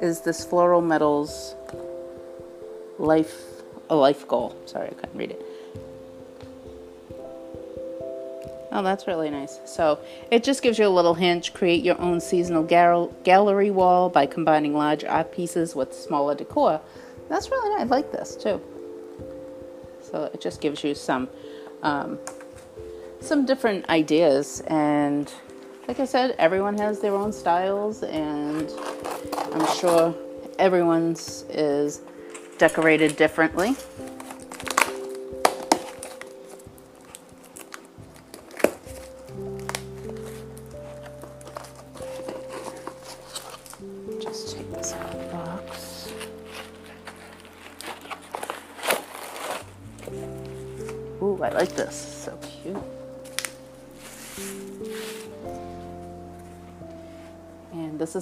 is 0.00 0.22
this 0.22 0.44
floral 0.44 0.80
metals 0.80 1.54
life 2.98 3.54
a 3.90 3.94
life 3.94 4.26
goal. 4.26 4.56
Sorry, 4.66 4.88
I 4.88 4.94
couldn't 4.94 5.16
read 5.16 5.30
it. 5.32 5.42
Oh, 8.72 8.82
that's 8.82 9.06
really 9.06 9.30
nice. 9.30 9.60
So 9.66 10.00
it 10.30 10.42
just 10.42 10.62
gives 10.62 10.78
you 10.78 10.86
a 10.86 10.88
little 10.88 11.14
hint. 11.14 11.52
Create 11.54 11.84
your 11.84 12.00
own 12.00 12.20
seasonal 12.20 12.64
gal- 12.64 13.14
gallery 13.22 13.70
wall 13.70 14.08
by 14.08 14.26
combining 14.26 14.74
large 14.74 15.04
art 15.04 15.32
pieces 15.32 15.76
with 15.76 15.94
smaller 15.94 16.34
decor. 16.34 16.80
That's 17.34 17.50
really 17.50 17.70
nice. 17.70 17.80
I 17.80 17.84
like 17.86 18.12
this 18.12 18.36
too. 18.36 18.62
So 20.00 20.30
it 20.32 20.40
just 20.40 20.60
gives 20.60 20.84
you 20.84 20.94
some 20.94 21.28
um, 21.82 22.16
some 23.18 23.44
different 23.44 23.88
ideas. 23.88 24.62
And 24.68 25.32
like 25.88 25.98
I 25.98 26.04
said, 26.04 26.36
everyone 26.38 26.78
has 26.78 27.00
their 27.00 27.12
own 27.12 27.32
styles, 27.32 28.04
and 28.04 28.70
I'm 29.52 29.66
sure 29.74 30.14
everyone's 30.60 31.44
is 31.48 32.02
decorated 32.58 33.16
differently. 33.16 33.74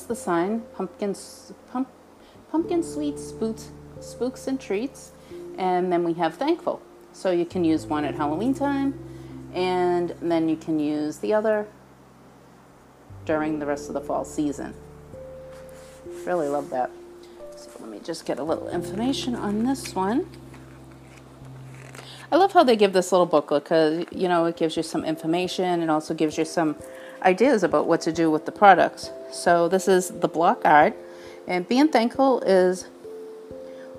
Is 0.02 0.08
the 0.08 0.16
sign, 0.16 0.62
pumpkin, 0.74 1.14
pump, 1.70 1.88
pumpkin 2.50 2.82
sweet 2.82 3.18
spooks, 3.18 3.70
spooks 4.00 4.48
and 4.48 4.60
treats. 4.60 5.12
And 5.58 5.92
then 5.92 6.02
we 6.04 6.14
have 6.14 6.34
thankful. 6.34 6.82
So 7.12 7.30
you 7.30 7.44
can 7.44 7.64
use 7.64 7.86
one 7.86 8.04
at 8.04 8.14
Halloween 8.14 8.54
time, 8.54 8.98
and 9.54 10.14
then 10.20 10.48
you 10.48 10.56
can 10.56 10.78
use 10.78 11.18
the 11.18 11.34
other 11.34 11.66
during 13.26 13.58
the 13.58 13.66
rest 13.66 13.88
of 13.88 13.94
the 13.94 14.00
fall 14.00 14.24
season. 14.24 14.74
Really 16.26 16.48
love 16.48 16.70
that. 16.70 16.90
So 17.56 17.70
let 17.80 17.88
me 17.88 18.00
just 18.02 18.24
get 18.24 18.38
a 18.38 18.42
little 18.42 18.68
information 18.68 19.34
on 19.34 19.64
this 19.64 19.94
one. 19.94 20.26
I 22.32 22.36
love 22.36 22.52
how 22.52 22.64
they 22.64 22.76
give 22.76 22.94
this 22.94 23.12
little 23.12 23.26
booklet 23.26 23.64
because, 23.64 24.06
you 24.10 24.26
know, 24.26 24.46
it 24.46 24.56
gives 24.56 24.76
you 24.76 24.82
some 24.82 25.04
information 25.04 25.82
and 25.82 25.90
also 25.90 26.14
gives 26.14 26.38
you 26.38 26.46
some 26.46 26.76
ideas 27.22 27.62
about 27.62 27.86
what 27.86 28.00
to 28.02 28.12
do 28.12 28.30
with 28.30 28.46
the 28.46 28.52
products. 28.52 29.10
So 29.30 29.68
this 29.68 29.88
is 29.88 30.10
the 30.10 30.28
block 30.28 30.62
art, 30.64 30.94
and 31.46 31.66
being 31.66 31.88
thankful 31.88 32.40
is 32.40 32.86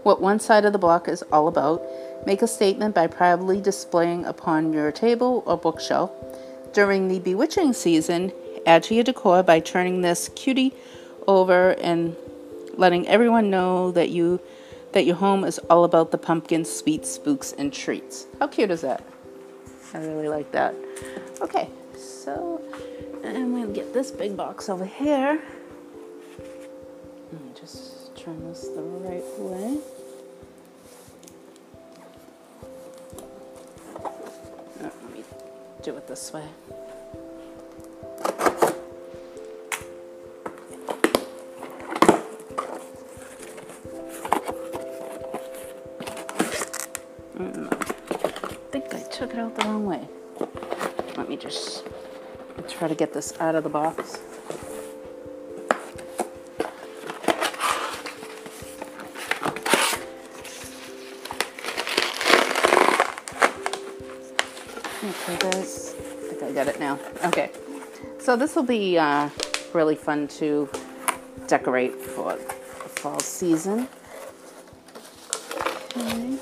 what 0.04 0.22
one 0.22 0.40
side 0.40 0.66
of 0.66 0.74
the 0.74 0.80
block 0.80 1.08
is 1.08 1.24
all 1.32 1.48
about. 1.48 1.84
Make 2.26 2.42
a 2.42 2.48
statement 2.48 2.96
by 2.96 3.08
proudly 3.08 3.60
displaying 3.60 4.26
upon 4.26 4.74
your 4.74 4.92
table 4.92 5.44
or 5.46 5.58
bookshelf. 5.58 6.12
During 6.74 7.08
the 7.08 7.20
bewitching 7.20 7.74
season, 7.74 8.32
add 8.66 8.84
to 8.84 8.96
your 8.96 9.04
decor 9.04 9.44
by 9.44 9.60
turning 9.60 10.02
this 10.02 10.30
cutie 10.30 10.74
over 11.28 11.72
and 11.82 12.16
letting 12.76 13.08
everyone 13.08 13.50
know 13.50 13.92
that 13.92 14.10
you 14.10 14.40
that 14.94 15.06
your 15.06 15.16
home 15.16 15.44
is 15.44 15.60
all 15.70 15.84
about 15.84 16.12
the 16.12 16.18
pumpkin 16.18 16.64
sweet 16.64 17.06
spooks 17.06 17.52
and 17.58 17.74
treats. 17.74 18.28
How 18.40 18.48
cute 18.48 18.70
is 18.70 18.82
that? 18.82 19.04
I 19.94 19.98
really 19.98 20.30
like 20.30 20.52
that. 20.52 20.76
Okay, 21.42 21.70
so 21.98 22.62
get 23.74 23.94
this 23.94 24.12
big 24.12 24.38
box 24.38 24.70
over 24.70 24.86
here. 24.86 25.42
Just 27.60 28.16
turn 28.16 28.48
this 28.48 28.68
the 28.68 28.82
right 28.82 29.24
way. 29.40 29.78
Oh, 33.96 34.12
let 34.82 35.14
me 35.14 35.24
do 35.82 35.96
it 35.96 36.08
this 36.08 36.32
way. 36.34 36.44
Mm, 47.38 47.74
I 47.74 48.54
think 48.72 48.94
I 48.94 49.02
took 49.10 49.32
it 49.32 49.40
out 49.40 49.56
the 49.56 49.64
wrong 49.66 49.86
way. 49.86 50.08
Let 51.18 51.30
me 51.30 51.38
just 51.38 51.83
try 52.78 52.88
to 52.88 52.96
get 52.96 53.14
this 53.14 53.34
out 53.40 53.56
of 53.56 53.64
the 53.64 53.70
box. 53.70 54.20
Okay, 65.04 65.38
guys. 65.38 65.96
I 65.98 66.34
think 66.34 66.44
I 66.44 66.52
got 66.52 66.68
it 66.68 66.80
now. 66.80 67.00
Okay. 67.26 67.52
So 68.20 68.36
this 68.36 68.56
will 68.56 68.64
be 68.64 68.98
uh, 68.98 69.30
really 69.74 69.96
fun 69.96 70.28
to 70.40 70.70
decorate 71.48 71.94
for 71.94 72.34
the 72.34 72.90
fall 72.90 73.20
season. 73.20 73.88
Okay. 75.98 76.38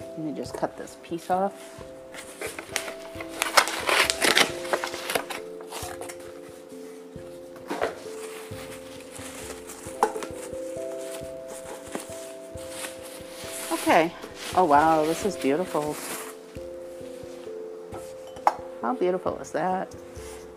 Let 0.00 0.18
me 0.18 0.32
just 0.32 0.54
cut 0.54 0.76
this 0.78 0.96
piece 1.02 1.30
off. 1.30 1.84
Oh 14.58 14.64
wow, 14.64 15.04
this 15.04 15.26
is 15.26 15.36
beautiful. 15.36 15.94
How 18.80 18.94
beautiful 18.94 19.36
is 19.36 19.50
that? 19.50 19.94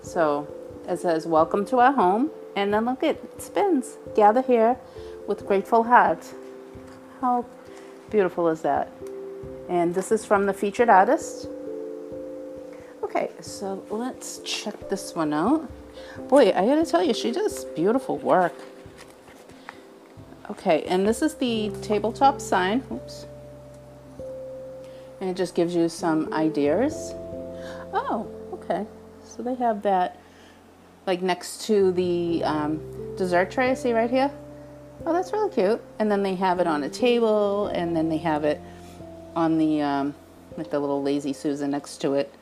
So 0.04 0.48
it 0.88 1.02
says, 1.02 1.28
Welcome 1.28 1.66
to 1.66 1.80
our 1.80 1.92
home. 1.92 2.32
And 2.56 2.74
then 2.74 2.86
look, 2.86 3.04
it 3.04 3.22
spins. 3.42 3.98
Gather 4.16 4.42
here 4.42 4.78
with 5.28 5.46
grateful 5.46 5.84
hearts. 5.84 6.34
How 7.20 7.46
beautiful 8.10 8.48
is 8.48 8.62
that? 8.62 8.90
And 9.68 9.94
this 9.94 10.14
is 10.14 10.24
from 10.24 10.46
the 10.46 10.54
featured 10.54 10.90
artist. 10.90 11.50
Okay, 13.04 13.32
so 13.42 13.84
let's 13.90 14.40
check 14.46 14.88
this 14.88 15.14
one 15.14 15.34
out. 15.34 15.70
Boy, 16.30 16.54
I 16.56 16.66
gotta 16.66 16.86
tell 16.86 17.04
you, 17.04 17.14
she 17.14 17.34
does 17.34 17.66
beautiful 17.66 18.18
work. 18.18 18.54
Okay, 20.50 20.84
and 20.84 21.06
this 21.06 21.22
is 21.22 21.34
the 21.36 21.70
tabletop 21.82 22.40
sign. 22.40 22.82
Oops. 22.94 23.26
And 25.22 25.30
it 25.30 25.36
just 25.36 25.56
gives 25.56 25.76
you 25.76 25.90
some 25.90 26.34
ideas. 26.34 27.14
Oh, 27.94 28.28
okay. 28.54 28.86
So 29.26 29.44
they 29.44 29.56
have 29.56 29.82
that 29.84 30.18
like 31.08 31.22
next 31.22 31.66
to 31.66 31.92
the 31.92 32.44
um, 32.44 32.80
dessert 33.18 33.52
tray. 33.52 33.72
I 33.72 33.74
see 33.74 33.94
right 33.94 34.10
here? 34.10 34.32
Oh, 35.06 35.14
that's 35.14 35.32
really 35.34 35.50
cute. 35.50 35.82
And 35.98 36.12
then 36.12 36.24
they 36.24 36.36
have 36.36 36.60
it 36.60 36.68
on 36.68 36.84
a 36.84 36.90
table, 36.90 37.68
and 37.68 37.96
then 37.96 38.10
they 38.10 38.18
have 38.18 38.44
it 38.44 38.62
on 39.36 39.58
the 39.58 39.82
um, 39.82 40.16
like 40.58 40.70
the 40.70 40.80
little 40.80 41.02
lazy 41.02 41.34
Susan 41.34 41.72
next 41.72 41.98
to 42.02 42.14
it. 42.14 42.34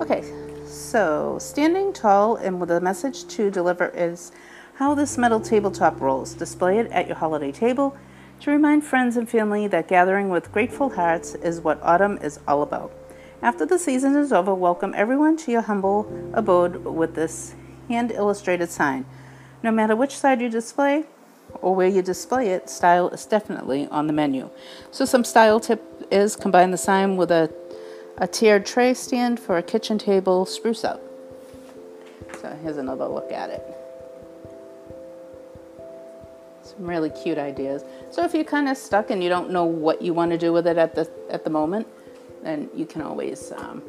Okay, 0.00 0.24
so 0.66 1.38
standing 1.40 1.92
tall 1.92 2.34
and 2.36 2.60
with 2.60 2.70
a 2.72 2.80
message 2.80 3.26
to 3.28 3.50
deliver 3.50 3.88
is 3.90 4.32
how 4.74 4.94
this 4.94 5.16
metal 5.16 5.40
tabletop 5.40 6.00
rolls. 6.00 6.34
Display 6.34 6.78
it 6.78 6.90
at 6.90 7.06
your 7.06 7.16
holiday 7.16 7.52
table 7.52 7.96
to 8.44 8.50
remind 8.50 8.84
friends 8.84 9.16
and 9.16 9.26
family 9.26 9.66
that 9.66 9.88
gathering 9.88 10.28
with 10.28 10.52
grateful 10.52 10.90
hearts 10.90 11.34
is 11.36 11.62
what 11.62 11.82
autumn 11.82 12.18
is 12.18 12.38
all 12.46 12.62
about. 12.62 12.92
After 13.40 13.64
the 13.64 13.78
season 13.78 14.14
is 14.16 14.34
over, 14.34 14.54
welcome 14.54 14.92
everyone 14.94 15.38
to 15.38 15.50
your 15.50 15.62
humble 15.62 16.30
abode 16.34 16.84
with 16.84 17.14
this 17.14 17.54
hand 17.88 18.12
illustrated 18.12 18.68
sign. 18.68 19.06
No 19.62 19.70
matter 19.70 19.96
which 19.96 20.14
side 20.14 20.42
you 20.42 20.50
display 20.50 21.04
or 21.62 21.74
where 21.74 21.88
you 21.88 22.02
display 22.02 22.48
it, 22.48 22.68
style 22.68 23.08
is 23.08 23.24
definitely 23.24 23.88
on 23.88 24.08
the 24.08 24.12
menu. 24.12 24.50
So, 24.90 25.06
some 25.06 25.24
style 25.24 25.58
tip 25.58 26.06
is 26.10 26.36
combine 26.36 26.70
the 26.70 26.76
sign 26.76 27.16
with 27.16 27.30
a, 27.30 27.50
a 28.18 28.26
tiered 28.26 28.66
tray 28.66 28.92
stand 28.92 29.40
for 29.40 29.56
a 29.56 29.62
kitchen 29.62 29.96
table 29.96 30.44
spruce 30.44 30.84
up. 30.84 31.00
So 32.42 32.54
here's 32.62 32.76
another 32.76 33.08
look 33.08 33.32
at 33.32 33.48
it. 33.48 33.83
Some 36.76 36.86
really 36.86 37.10
cute 37.10 37.38
ideas. 37.38 37.84
So 38.10 38.24
if 38.24 38.34
you're 38.34 38.44
kind 38.44 38.68
of 38.68 38.76
stuck 38.76 39.10
and 39.10 39.22
you 39.22 39.28
don't 39.28 39.50
know 39.50 39.64
what 39.64 40.02
you 40.02 40.12
want 40.12 40.32
to 40.32 40.38
do 40.38 40.52
with 40.52 40.66
it 40.66 40.76
at 40.76 40.94
the 40.94 41.08
at 41.30 41.44
the 41.44 41.50
moment, 41.50 41.86
then 42.42 42.68
you 42.74 42.86
can 42.86 43.02
always 43.02 43.52
um, 43.52 43.82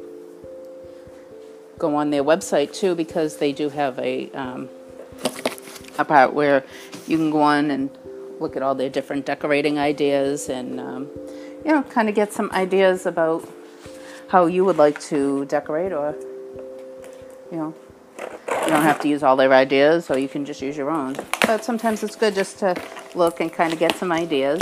go 1.78 1.94
on 1.96 2.10
their 2.10 2.24
website 2.24 2.72
too 2.72 2.94
because 2.94 3.38
they 3.38 3.52
do 3.52 3.68
have 3.68 3.98
a 3.98 4.30
um, 4.32 4.68
a 5.98 6.04
part 6.04 6.32
where 6.32 6.64
you 7.06 7.16
can 7.16 7.30
go 7.30 7.42
on 7.42 7.70
and 7.70 7.90
look 8.40 8.56
at 8.56 8.62
all 8.62 8.74
their 8.74 8.90
different 8.90 9.24
decorating 9.24 9.78
ideas 9.78 10.48
and 10.48 10.78
um, 10.78 11.08
you 11.64 11.72
know 11.72 11.82
kind 11.82 12.08
of 12.08 12.14
get 12.14 12.32
some 12.32 12.50
ideas 12.52 13.06
about 13.06 13.48
how 14.28 14.46
you 14.46 14.64
would 14.64 14.76
like 14.76 15.00
to 15.00 15.44
decorate 15.46 15.92
or 15.92 16.14
you 17.50 17.58
know 17.58 17.74
you 18.48 18.72
don't 18.72 18.82
have 18.82 19.00
to 19.00 19.08
use 19.08 19.22
all 19.22 19.36
their 19.36 19.52
ideas 19.52 20.04
so 20.04 20.16
you 20.16 20.28
can 20.28 20.44
just 20.44 20.60
use 20.60 20.76
your 20.76 20.90
own 20.90 21.14
but 21.46 21.64
sometimes 21.64 22.02
it's 22.02 22.16
good 22.16 22.34
just 22.34 22.58
to 22.58 22.74
look 23.14 23.40
and 23.40 23.52
kind 23.52 23.72
of 23.72 23.78
get 23.78 23.94
some 23.96 24.12
ideas 24.12 24.60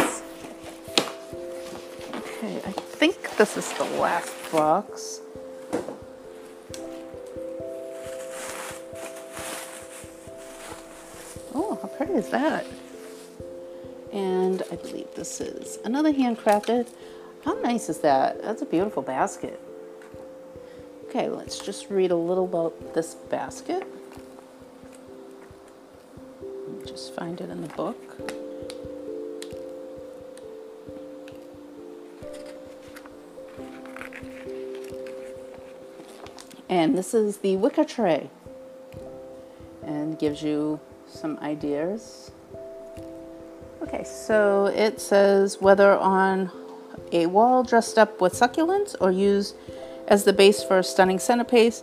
okay 2.16 2.56
I 2.64 2.72
think 2.72 3.36
this 3.36 3.56
is 3.56 3.72
the 3.74 3.84
last 3.84 4.32
box 4.52 5.20
Oh, 11.56 11.78
how 11.80 11.88
pretty 11.88 12.14
is 12.14 12.30
that? 12.30 12.66
And 14.12 14.62
I 14.72 14.76
believe 14.76 15.06
this 15.14 15.40
is 15.40 15.78
another 15.84 16.12
handcrafted. 16.12 16.88
How 17.44 17.54
nice 17.60 17.88
is 17.88 18.00
that? 18.00 18.42
That's 18.42 18.62
a 18.62 18.66
beautiful 18.66 19.02
basket. 19.02 19.60
Okay, 21.16 21.28
let's 21.28 21.60
just 21.60 21.90
read 21.90 22.10
a 22.10 22.16
little 22.16 22.44
about 22.44 22.92
this 22.92 23.14
basket. 23.14 23.86
Just 26.84 27.14
find 27.14 27.40
it 27.40 27.50
in 27.50 27.62
the 27.62 27.68
book. 27.68 27.96
And 36.68 36.98
this 36.98 37.14
is 37.14 37.36
the 37.36 37.58
wicker 37.58 37.84
tray 37.84 38.28
and 39.84 40.18
gives 40.18 40.42
you 40.42 40.80
some 41.06 41.38
ideas. 41.38 42.32
Okay, 43.82 44.02
so 44.02 44.66
it 44.66 45.00
says 45.00 45.60
whether 45.60 45.96
on 45.96 46.50
a 47.12 47.26
wall 47.26 47.62
dressed 47.62 47.98
up 47.98 48.20
with 48.20 48.32
succulents 48.32 48.96
or 49.00 49.12
used 49.12 49.54
as 50.08 50.24
the 50.24 50.32
base 50.32 50.62
for 50.62 50.78
a 50.78 50.84
stunning 50.84 51.18
centerpiece, 51.18 51.82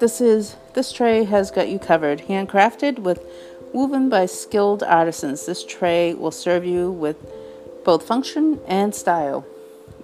this 0.00 0.20
is 0.20 0.56
this 0.74 0.92
tray 0.92 1.24
has 1.24 1.50
got 1.50 1.68
you 1.68 1.78
covered. 1.78 2.22
Handcrafted 2.22 2.98
with 2.98 3.24
woven 3.72 4.08
by 4.08 4.26
skilled 4.26 4.82
artisans. 4.82 5.46
This 5.46 5.64
tray 5.64 6.14
will 6.14 6.30
serve 6.30 6.64
you 6.64 6.90
with 6.90 7.16
both 7.84 8.06
function 8.06 8.60
and 8.66 8.94
style. 8.94 9.44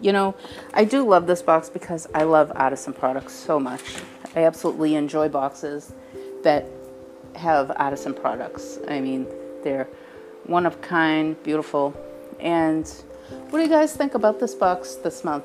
You 0.01 0.13
know, 0.13 0.35
I 0.73 0.85
do 0.85 1.07
love 1.07 1.27
this 1.27 1.43
box 1.43 1.69
because 1.69 2.07
I 2.15 2.23
love 2.23 2.53
artisan 2.55 2.93
products 2.93 3.33
so 3.33 3.59
much. 3.59 3.83
I 4.37 4.45
absolutely 4.45 4.95
enjoy 4.95 5.29
boxes 5.29 5.93
that 6.45 6.67
have 7.35 7.73
artisan 7.77 8.15
products. 8.15 8.79
I 8.89 9.01
mean, 9.01 9.27
they're 9.65 9.89
one 10.45 10.67
of 10.67 10.81
kind, 10.81 11.41
beautiful. 11.43 11.95
And 12.39 12.89
what 13.51 13.59
do 13.59 13.65
you 13.65 13.69
guys 13.69 13.97
think 13.97 14.15
about 14.15 14.39
this 14.39 14.55
box 14.55 14.95
this 14.95 15.25
month, 15.25 15.45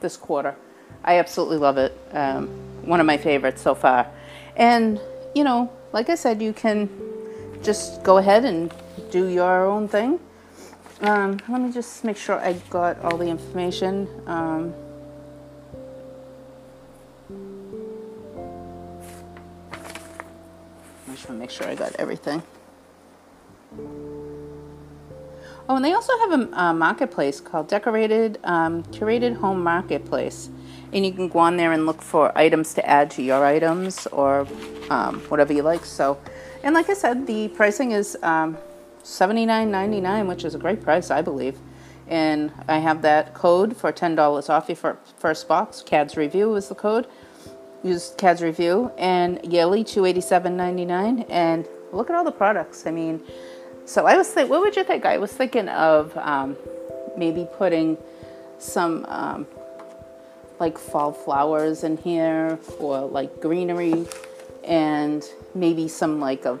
this 0.00 0.16
quarter? 0.16 0.56
I 1.04 1.18
absolutely 1.18 1.58
love 1.58 1.78
it. 1.78 1.96
Um, 2.12 2.48
one 2.82 3.00
of 3.00 3.06
my 3.06 3.16
favorites 3.16 3.62
so 3.62 3.74
far. 3.74 4.10
And, 4.56 5.00
you 5.34 5.44
know, 5.44 5.70
like 5.92 6.08
I 6.08 6.14
said, 6.14 6.42
you 6.42 6.52
can 6.52 6.88
just 7.62 8.02
go 8.02 8.18
ahead 8.18 8.44
and 8.44 8.72
do 9.10 9.26
your 9.26 9.66
own 9.66 9.88
thing. 9.88 10.20
Um, 11.00 11.38
let 11.48 11.60
me 11.60 11.70
just 11.70 12.04
make 12.04 12.16
sure 12.16 12.40
I 12.40 12.54
got 12.70 13.00
all 13.04 13.16
the 13.16 13.26
information. 13.26 14.08
Um, 14.26 14.74
just 21.18 21.28
want 21.28 21.38
to 21.38 21.40
make 21.40 21.50
sure 21.50 21.66
I 21.66 21.74
got 21.74 21.96
everything. 21.96 22.42
Oh, 25.68 25.76
and 25.76 25.84
they 25.84 25.92
also 25.92 26.12
have 26.20 26.32
a, 26.32 26.48
a 26.54 26.74
marketplace 26.74 27.40
called 27.40 27.68
Decocrated 27.68 28.38
um, 28.44 28.82
Curated 28.84 29.36
Home 29.36 29.62
Marketplace. 29.62 30.48
And 30.92 31.04
you 31.04 31.12
can 31.12 31.28
go 31.28 31.40
on 31.40 31.58
there 31.58 31.72
and 31.72 31.84
look 31.84 32.00
for 32.00 32.36
items 32.36 32.72
to 32.74 32.88
add 32.88 33.10
to 33.12 33.22
your 33.22 33.44
items 33.44 34.06
or 34.06 34.46
um, 34.88 35.20
whatever 35.28 35.52
you 35.52 35.62
like. 35.62 35.84
So, 35.84 36.18
and 36.62 36.74
like 36.74 36.88
I 36.88 36.94
said, 36.94 37.26
the 37.26 37.48
pricing 37.48 37.92
is 37.92 38.16
um, 38.22 38.56
$79.99, 39.04 40.26
which 40.26 40.44
is 40.44 40.54
a 40.54 40.58
great 40.58 40.82
price, 40.82 41.10
I 41.10 41.20
believe. 41.20 41.58
And 42.06 42.50
I 42.66 42.78
have 42.78 43.02
that 43.02 43.34
code 43.34 43.76
for 43.76 43.92
$10 43.92 44.48
off 44.48 44.68
your 44.68 44.98
first 45.18 45.46
box. 45.46 45.82
Kad's 45.82 46.16
Review 46.16 46.54
is 46.54 46.68
the 46.68 46.74
code 46.74 47.06
use 47.82 48.14
Kad's 48.18 48.42
review 48.42 48.90
and 48.98 49.40
yearly 49.44 49.84
287.99 49.84 51.26
and 51.28 51.68
look 51.92 52.10
at 52.10 52.16
all 52.16 52.24
the 52.24 52.32
products. 52.32 52.86
I 52.86 52.90
mean, 52.90 53.22
so 53.88 54.06
I 54.06 54.18
was 54.18 54.28
thinking, 54.28 54.50
what 54.50 54.60
would 54.60 54.76
you 54.76 54.84
think? 54.84 55.06
I 55.06 55.16
was 55.16 55.32
thinking 55.32 55.66
of 55.70 56.14
um, 56.18 56.58
maybe 57.16 57.48
putting 57.56 57.96
some 58.58 59.06
um, 59.08 59.46
like 60.60 60.76
fall 60.76 61.10
flowers 61.10 61.84
in 61.84 61.96
here 61.96 62.58
or 62.78 63.06
like 63.06 63.40
greenery 63.40 64.06
and 64.62 65.24
maybe 65.54 65.88
some 65.88 66.20
like 66.20 66.44
of 66.44 66.60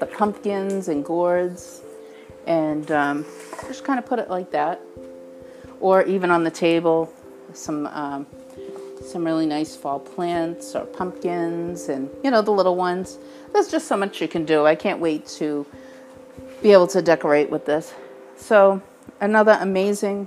the 0.00 0.06
pumpkins 0.06 0.88
and 0.88 1.04
gourds 1.04 1.80
and 2.48 2.90
um, 2.90 3.24
just 3.68 3.84
kind 3.84 4.00
of 4.00 4.04
put 4.04 4.18
it 4.18 4.28
like 4.28 4.50
that 4.50 4.80
or 5.78 6.02
even 6.02 6.28
on 6.32 6.42
the 6.42 6.50
table 6.50 7.12
some 7.52 7.86
um, 7.86 8.26
some 9.04 9.24
really 9.24 9.46
nice 9.46 9.76
fall 9.76 10.00
plants 10.00 10.74
or 10.74 10.84
pumpkins 10.86 11.88
and, 11.88 12.10
you 12.24 12.30
know, 12.30 12.42
the 12.42 12.50
little 12.50 12.74
ones. 12.74 13.18
There's 13.52 13.70
just 13.70 13.86
so 13.86 13.96
much 13.96 14.20
you 14.20 14.28
can 14.28 14.44
do. 14.44 14.66
I 14.66 14.74
can't 14.74 14.98
wait 14.98 15.26
to 15.38 15.66
be 16.64 16.72
able 16.72 16.86
to 16.88 17.02
decorate 17.02 17.50
with 17.50 17.66
this. 17.66 17.92
So 18.36 18.80
another 19.20 19.58
amazing 19.60 20.26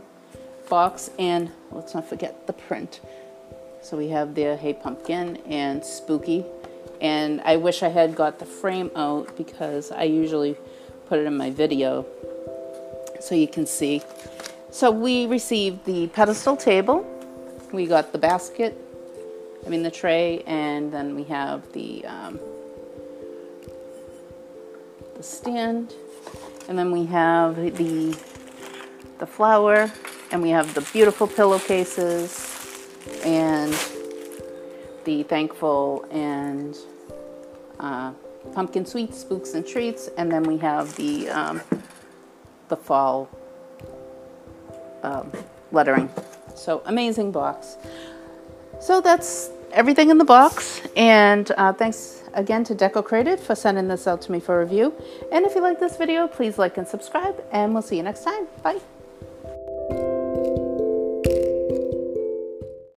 box 0.69 1.09
and 1.17 1.51
let's 1.71 1.95
not 1.95 2.07
forget 2.07 2.45
the 2.45 2.53
print. 2.53 3.01
So 3.81 3.97
we 3.97 4.09
have 4.09 4.35
the 4.35 4.55
Hey 4.55 4.73
Pumpkin 4.73 5.37
and 5.47 5.83
Spooky. 5.83 6.45
And 7.01 7.41
I 7.41 7.57
wish 7.57 7.81
I 7.81 7.89
had 7.89 8.15
got 8.15 8.37
the 8.37 8.45
frame 8.45 8.91
out 8.95 9.35
because 9.35 9.91
I 9.91 10.03
usually 10.03 10.55
put 11.07 11.17
it 11.17 11.25
in 11.25 11.35
my 11.35 11.49
video 11.49 12.05
so 13.19 13.33
you 13.33 13.47
can 13.47 13.65
see. 13.65 14.03
So 14.69 14.91
we 14.91 15.25
received 15.25 15.85
the 15.85 16.05
pedestal 16.07 16.55
table 16.55 17.05
we 17.71 17.85
got 17.85 18.11
the 18.11 18.17
basket, 18.17 18.77
I 19.65 19.69
mean 19.69 19.83
the 19.83 19.91
tray, 19.91 20.43
and 20.47 20.91
then 20.91 21.15
we 21.15 21.23
have 21.25 21.71
the 21.73 22.05
um, 22.05 22.39
the 25.15 25.23
stand, 25.23 25.93
and 26.67 26.77
then 26.77 26.91
we 26.91 27.05
have 27.05 27.55
the 27.55 28.17
the 29.19 29.25
flower, 29.25 29.91
and 30.31 30.41
we 30.41 30.49
have 30.49 30.73
the 30.73 30.81
beautiful 30.93 31.27
pillowcases, 31.27 32.45
and 33.23 33.73
the 35.05 35.23
thankful 35.23 36.05
and 36.11 36.77
uh, 37.79 38.11
pumpkin 38.53 38.85
sweets, 38.85 39.19
spooks 39.19 39.53
and 39.53 39.65
treats, 39.65 40.09
and 40.17 40.31
then 40.31 40.43
we 40.43 40.57
have 40.57 40.95
the 40.95 41.29
um, 41.29 41.61
the 42.67 42.75
fall 42.75 43.29
um, 45.03 45.31
lettering. 45.71 46.09
So 46.55 46.81
amazing 46.85 47.31
box. 47.31 47.77
So 48.79 49.01
that's 49.01 49.49
everything 49.71 50.09
in 50.09 50.17
the 50.17 50.25
box. 50.25 50.81
And 50.95 51.51
uh, 51.57 51.73
thanks 51.73 52.16
again 52.33 52.63
to 52.65 52.75
Decocrated 52.75 53.39
for 53.39 53.55
sending 53.55 53.87
this 53.87 54.07
out 54.07 54.21
to 54.23 54.31
me 54.31 54.39
for 54.39 54.59
review. 54.59 54.93
And 55.31 55.45
if 55.45 55.55
you 55.55 55.61
like 55.61 55.79
this 55.79 55.97
video, 55.97 56.27
please 56.27 56.57
like 56.57 56.77
and 56.77 56.87
subscribe. 56.87 57.43
And 57.51 57.73
we'll 57.73 57.83
see 57.83 57.97
you 57.97 58.03
next 58.03 58.23
time. 58.23 58.47
Bye. 58.63 58.79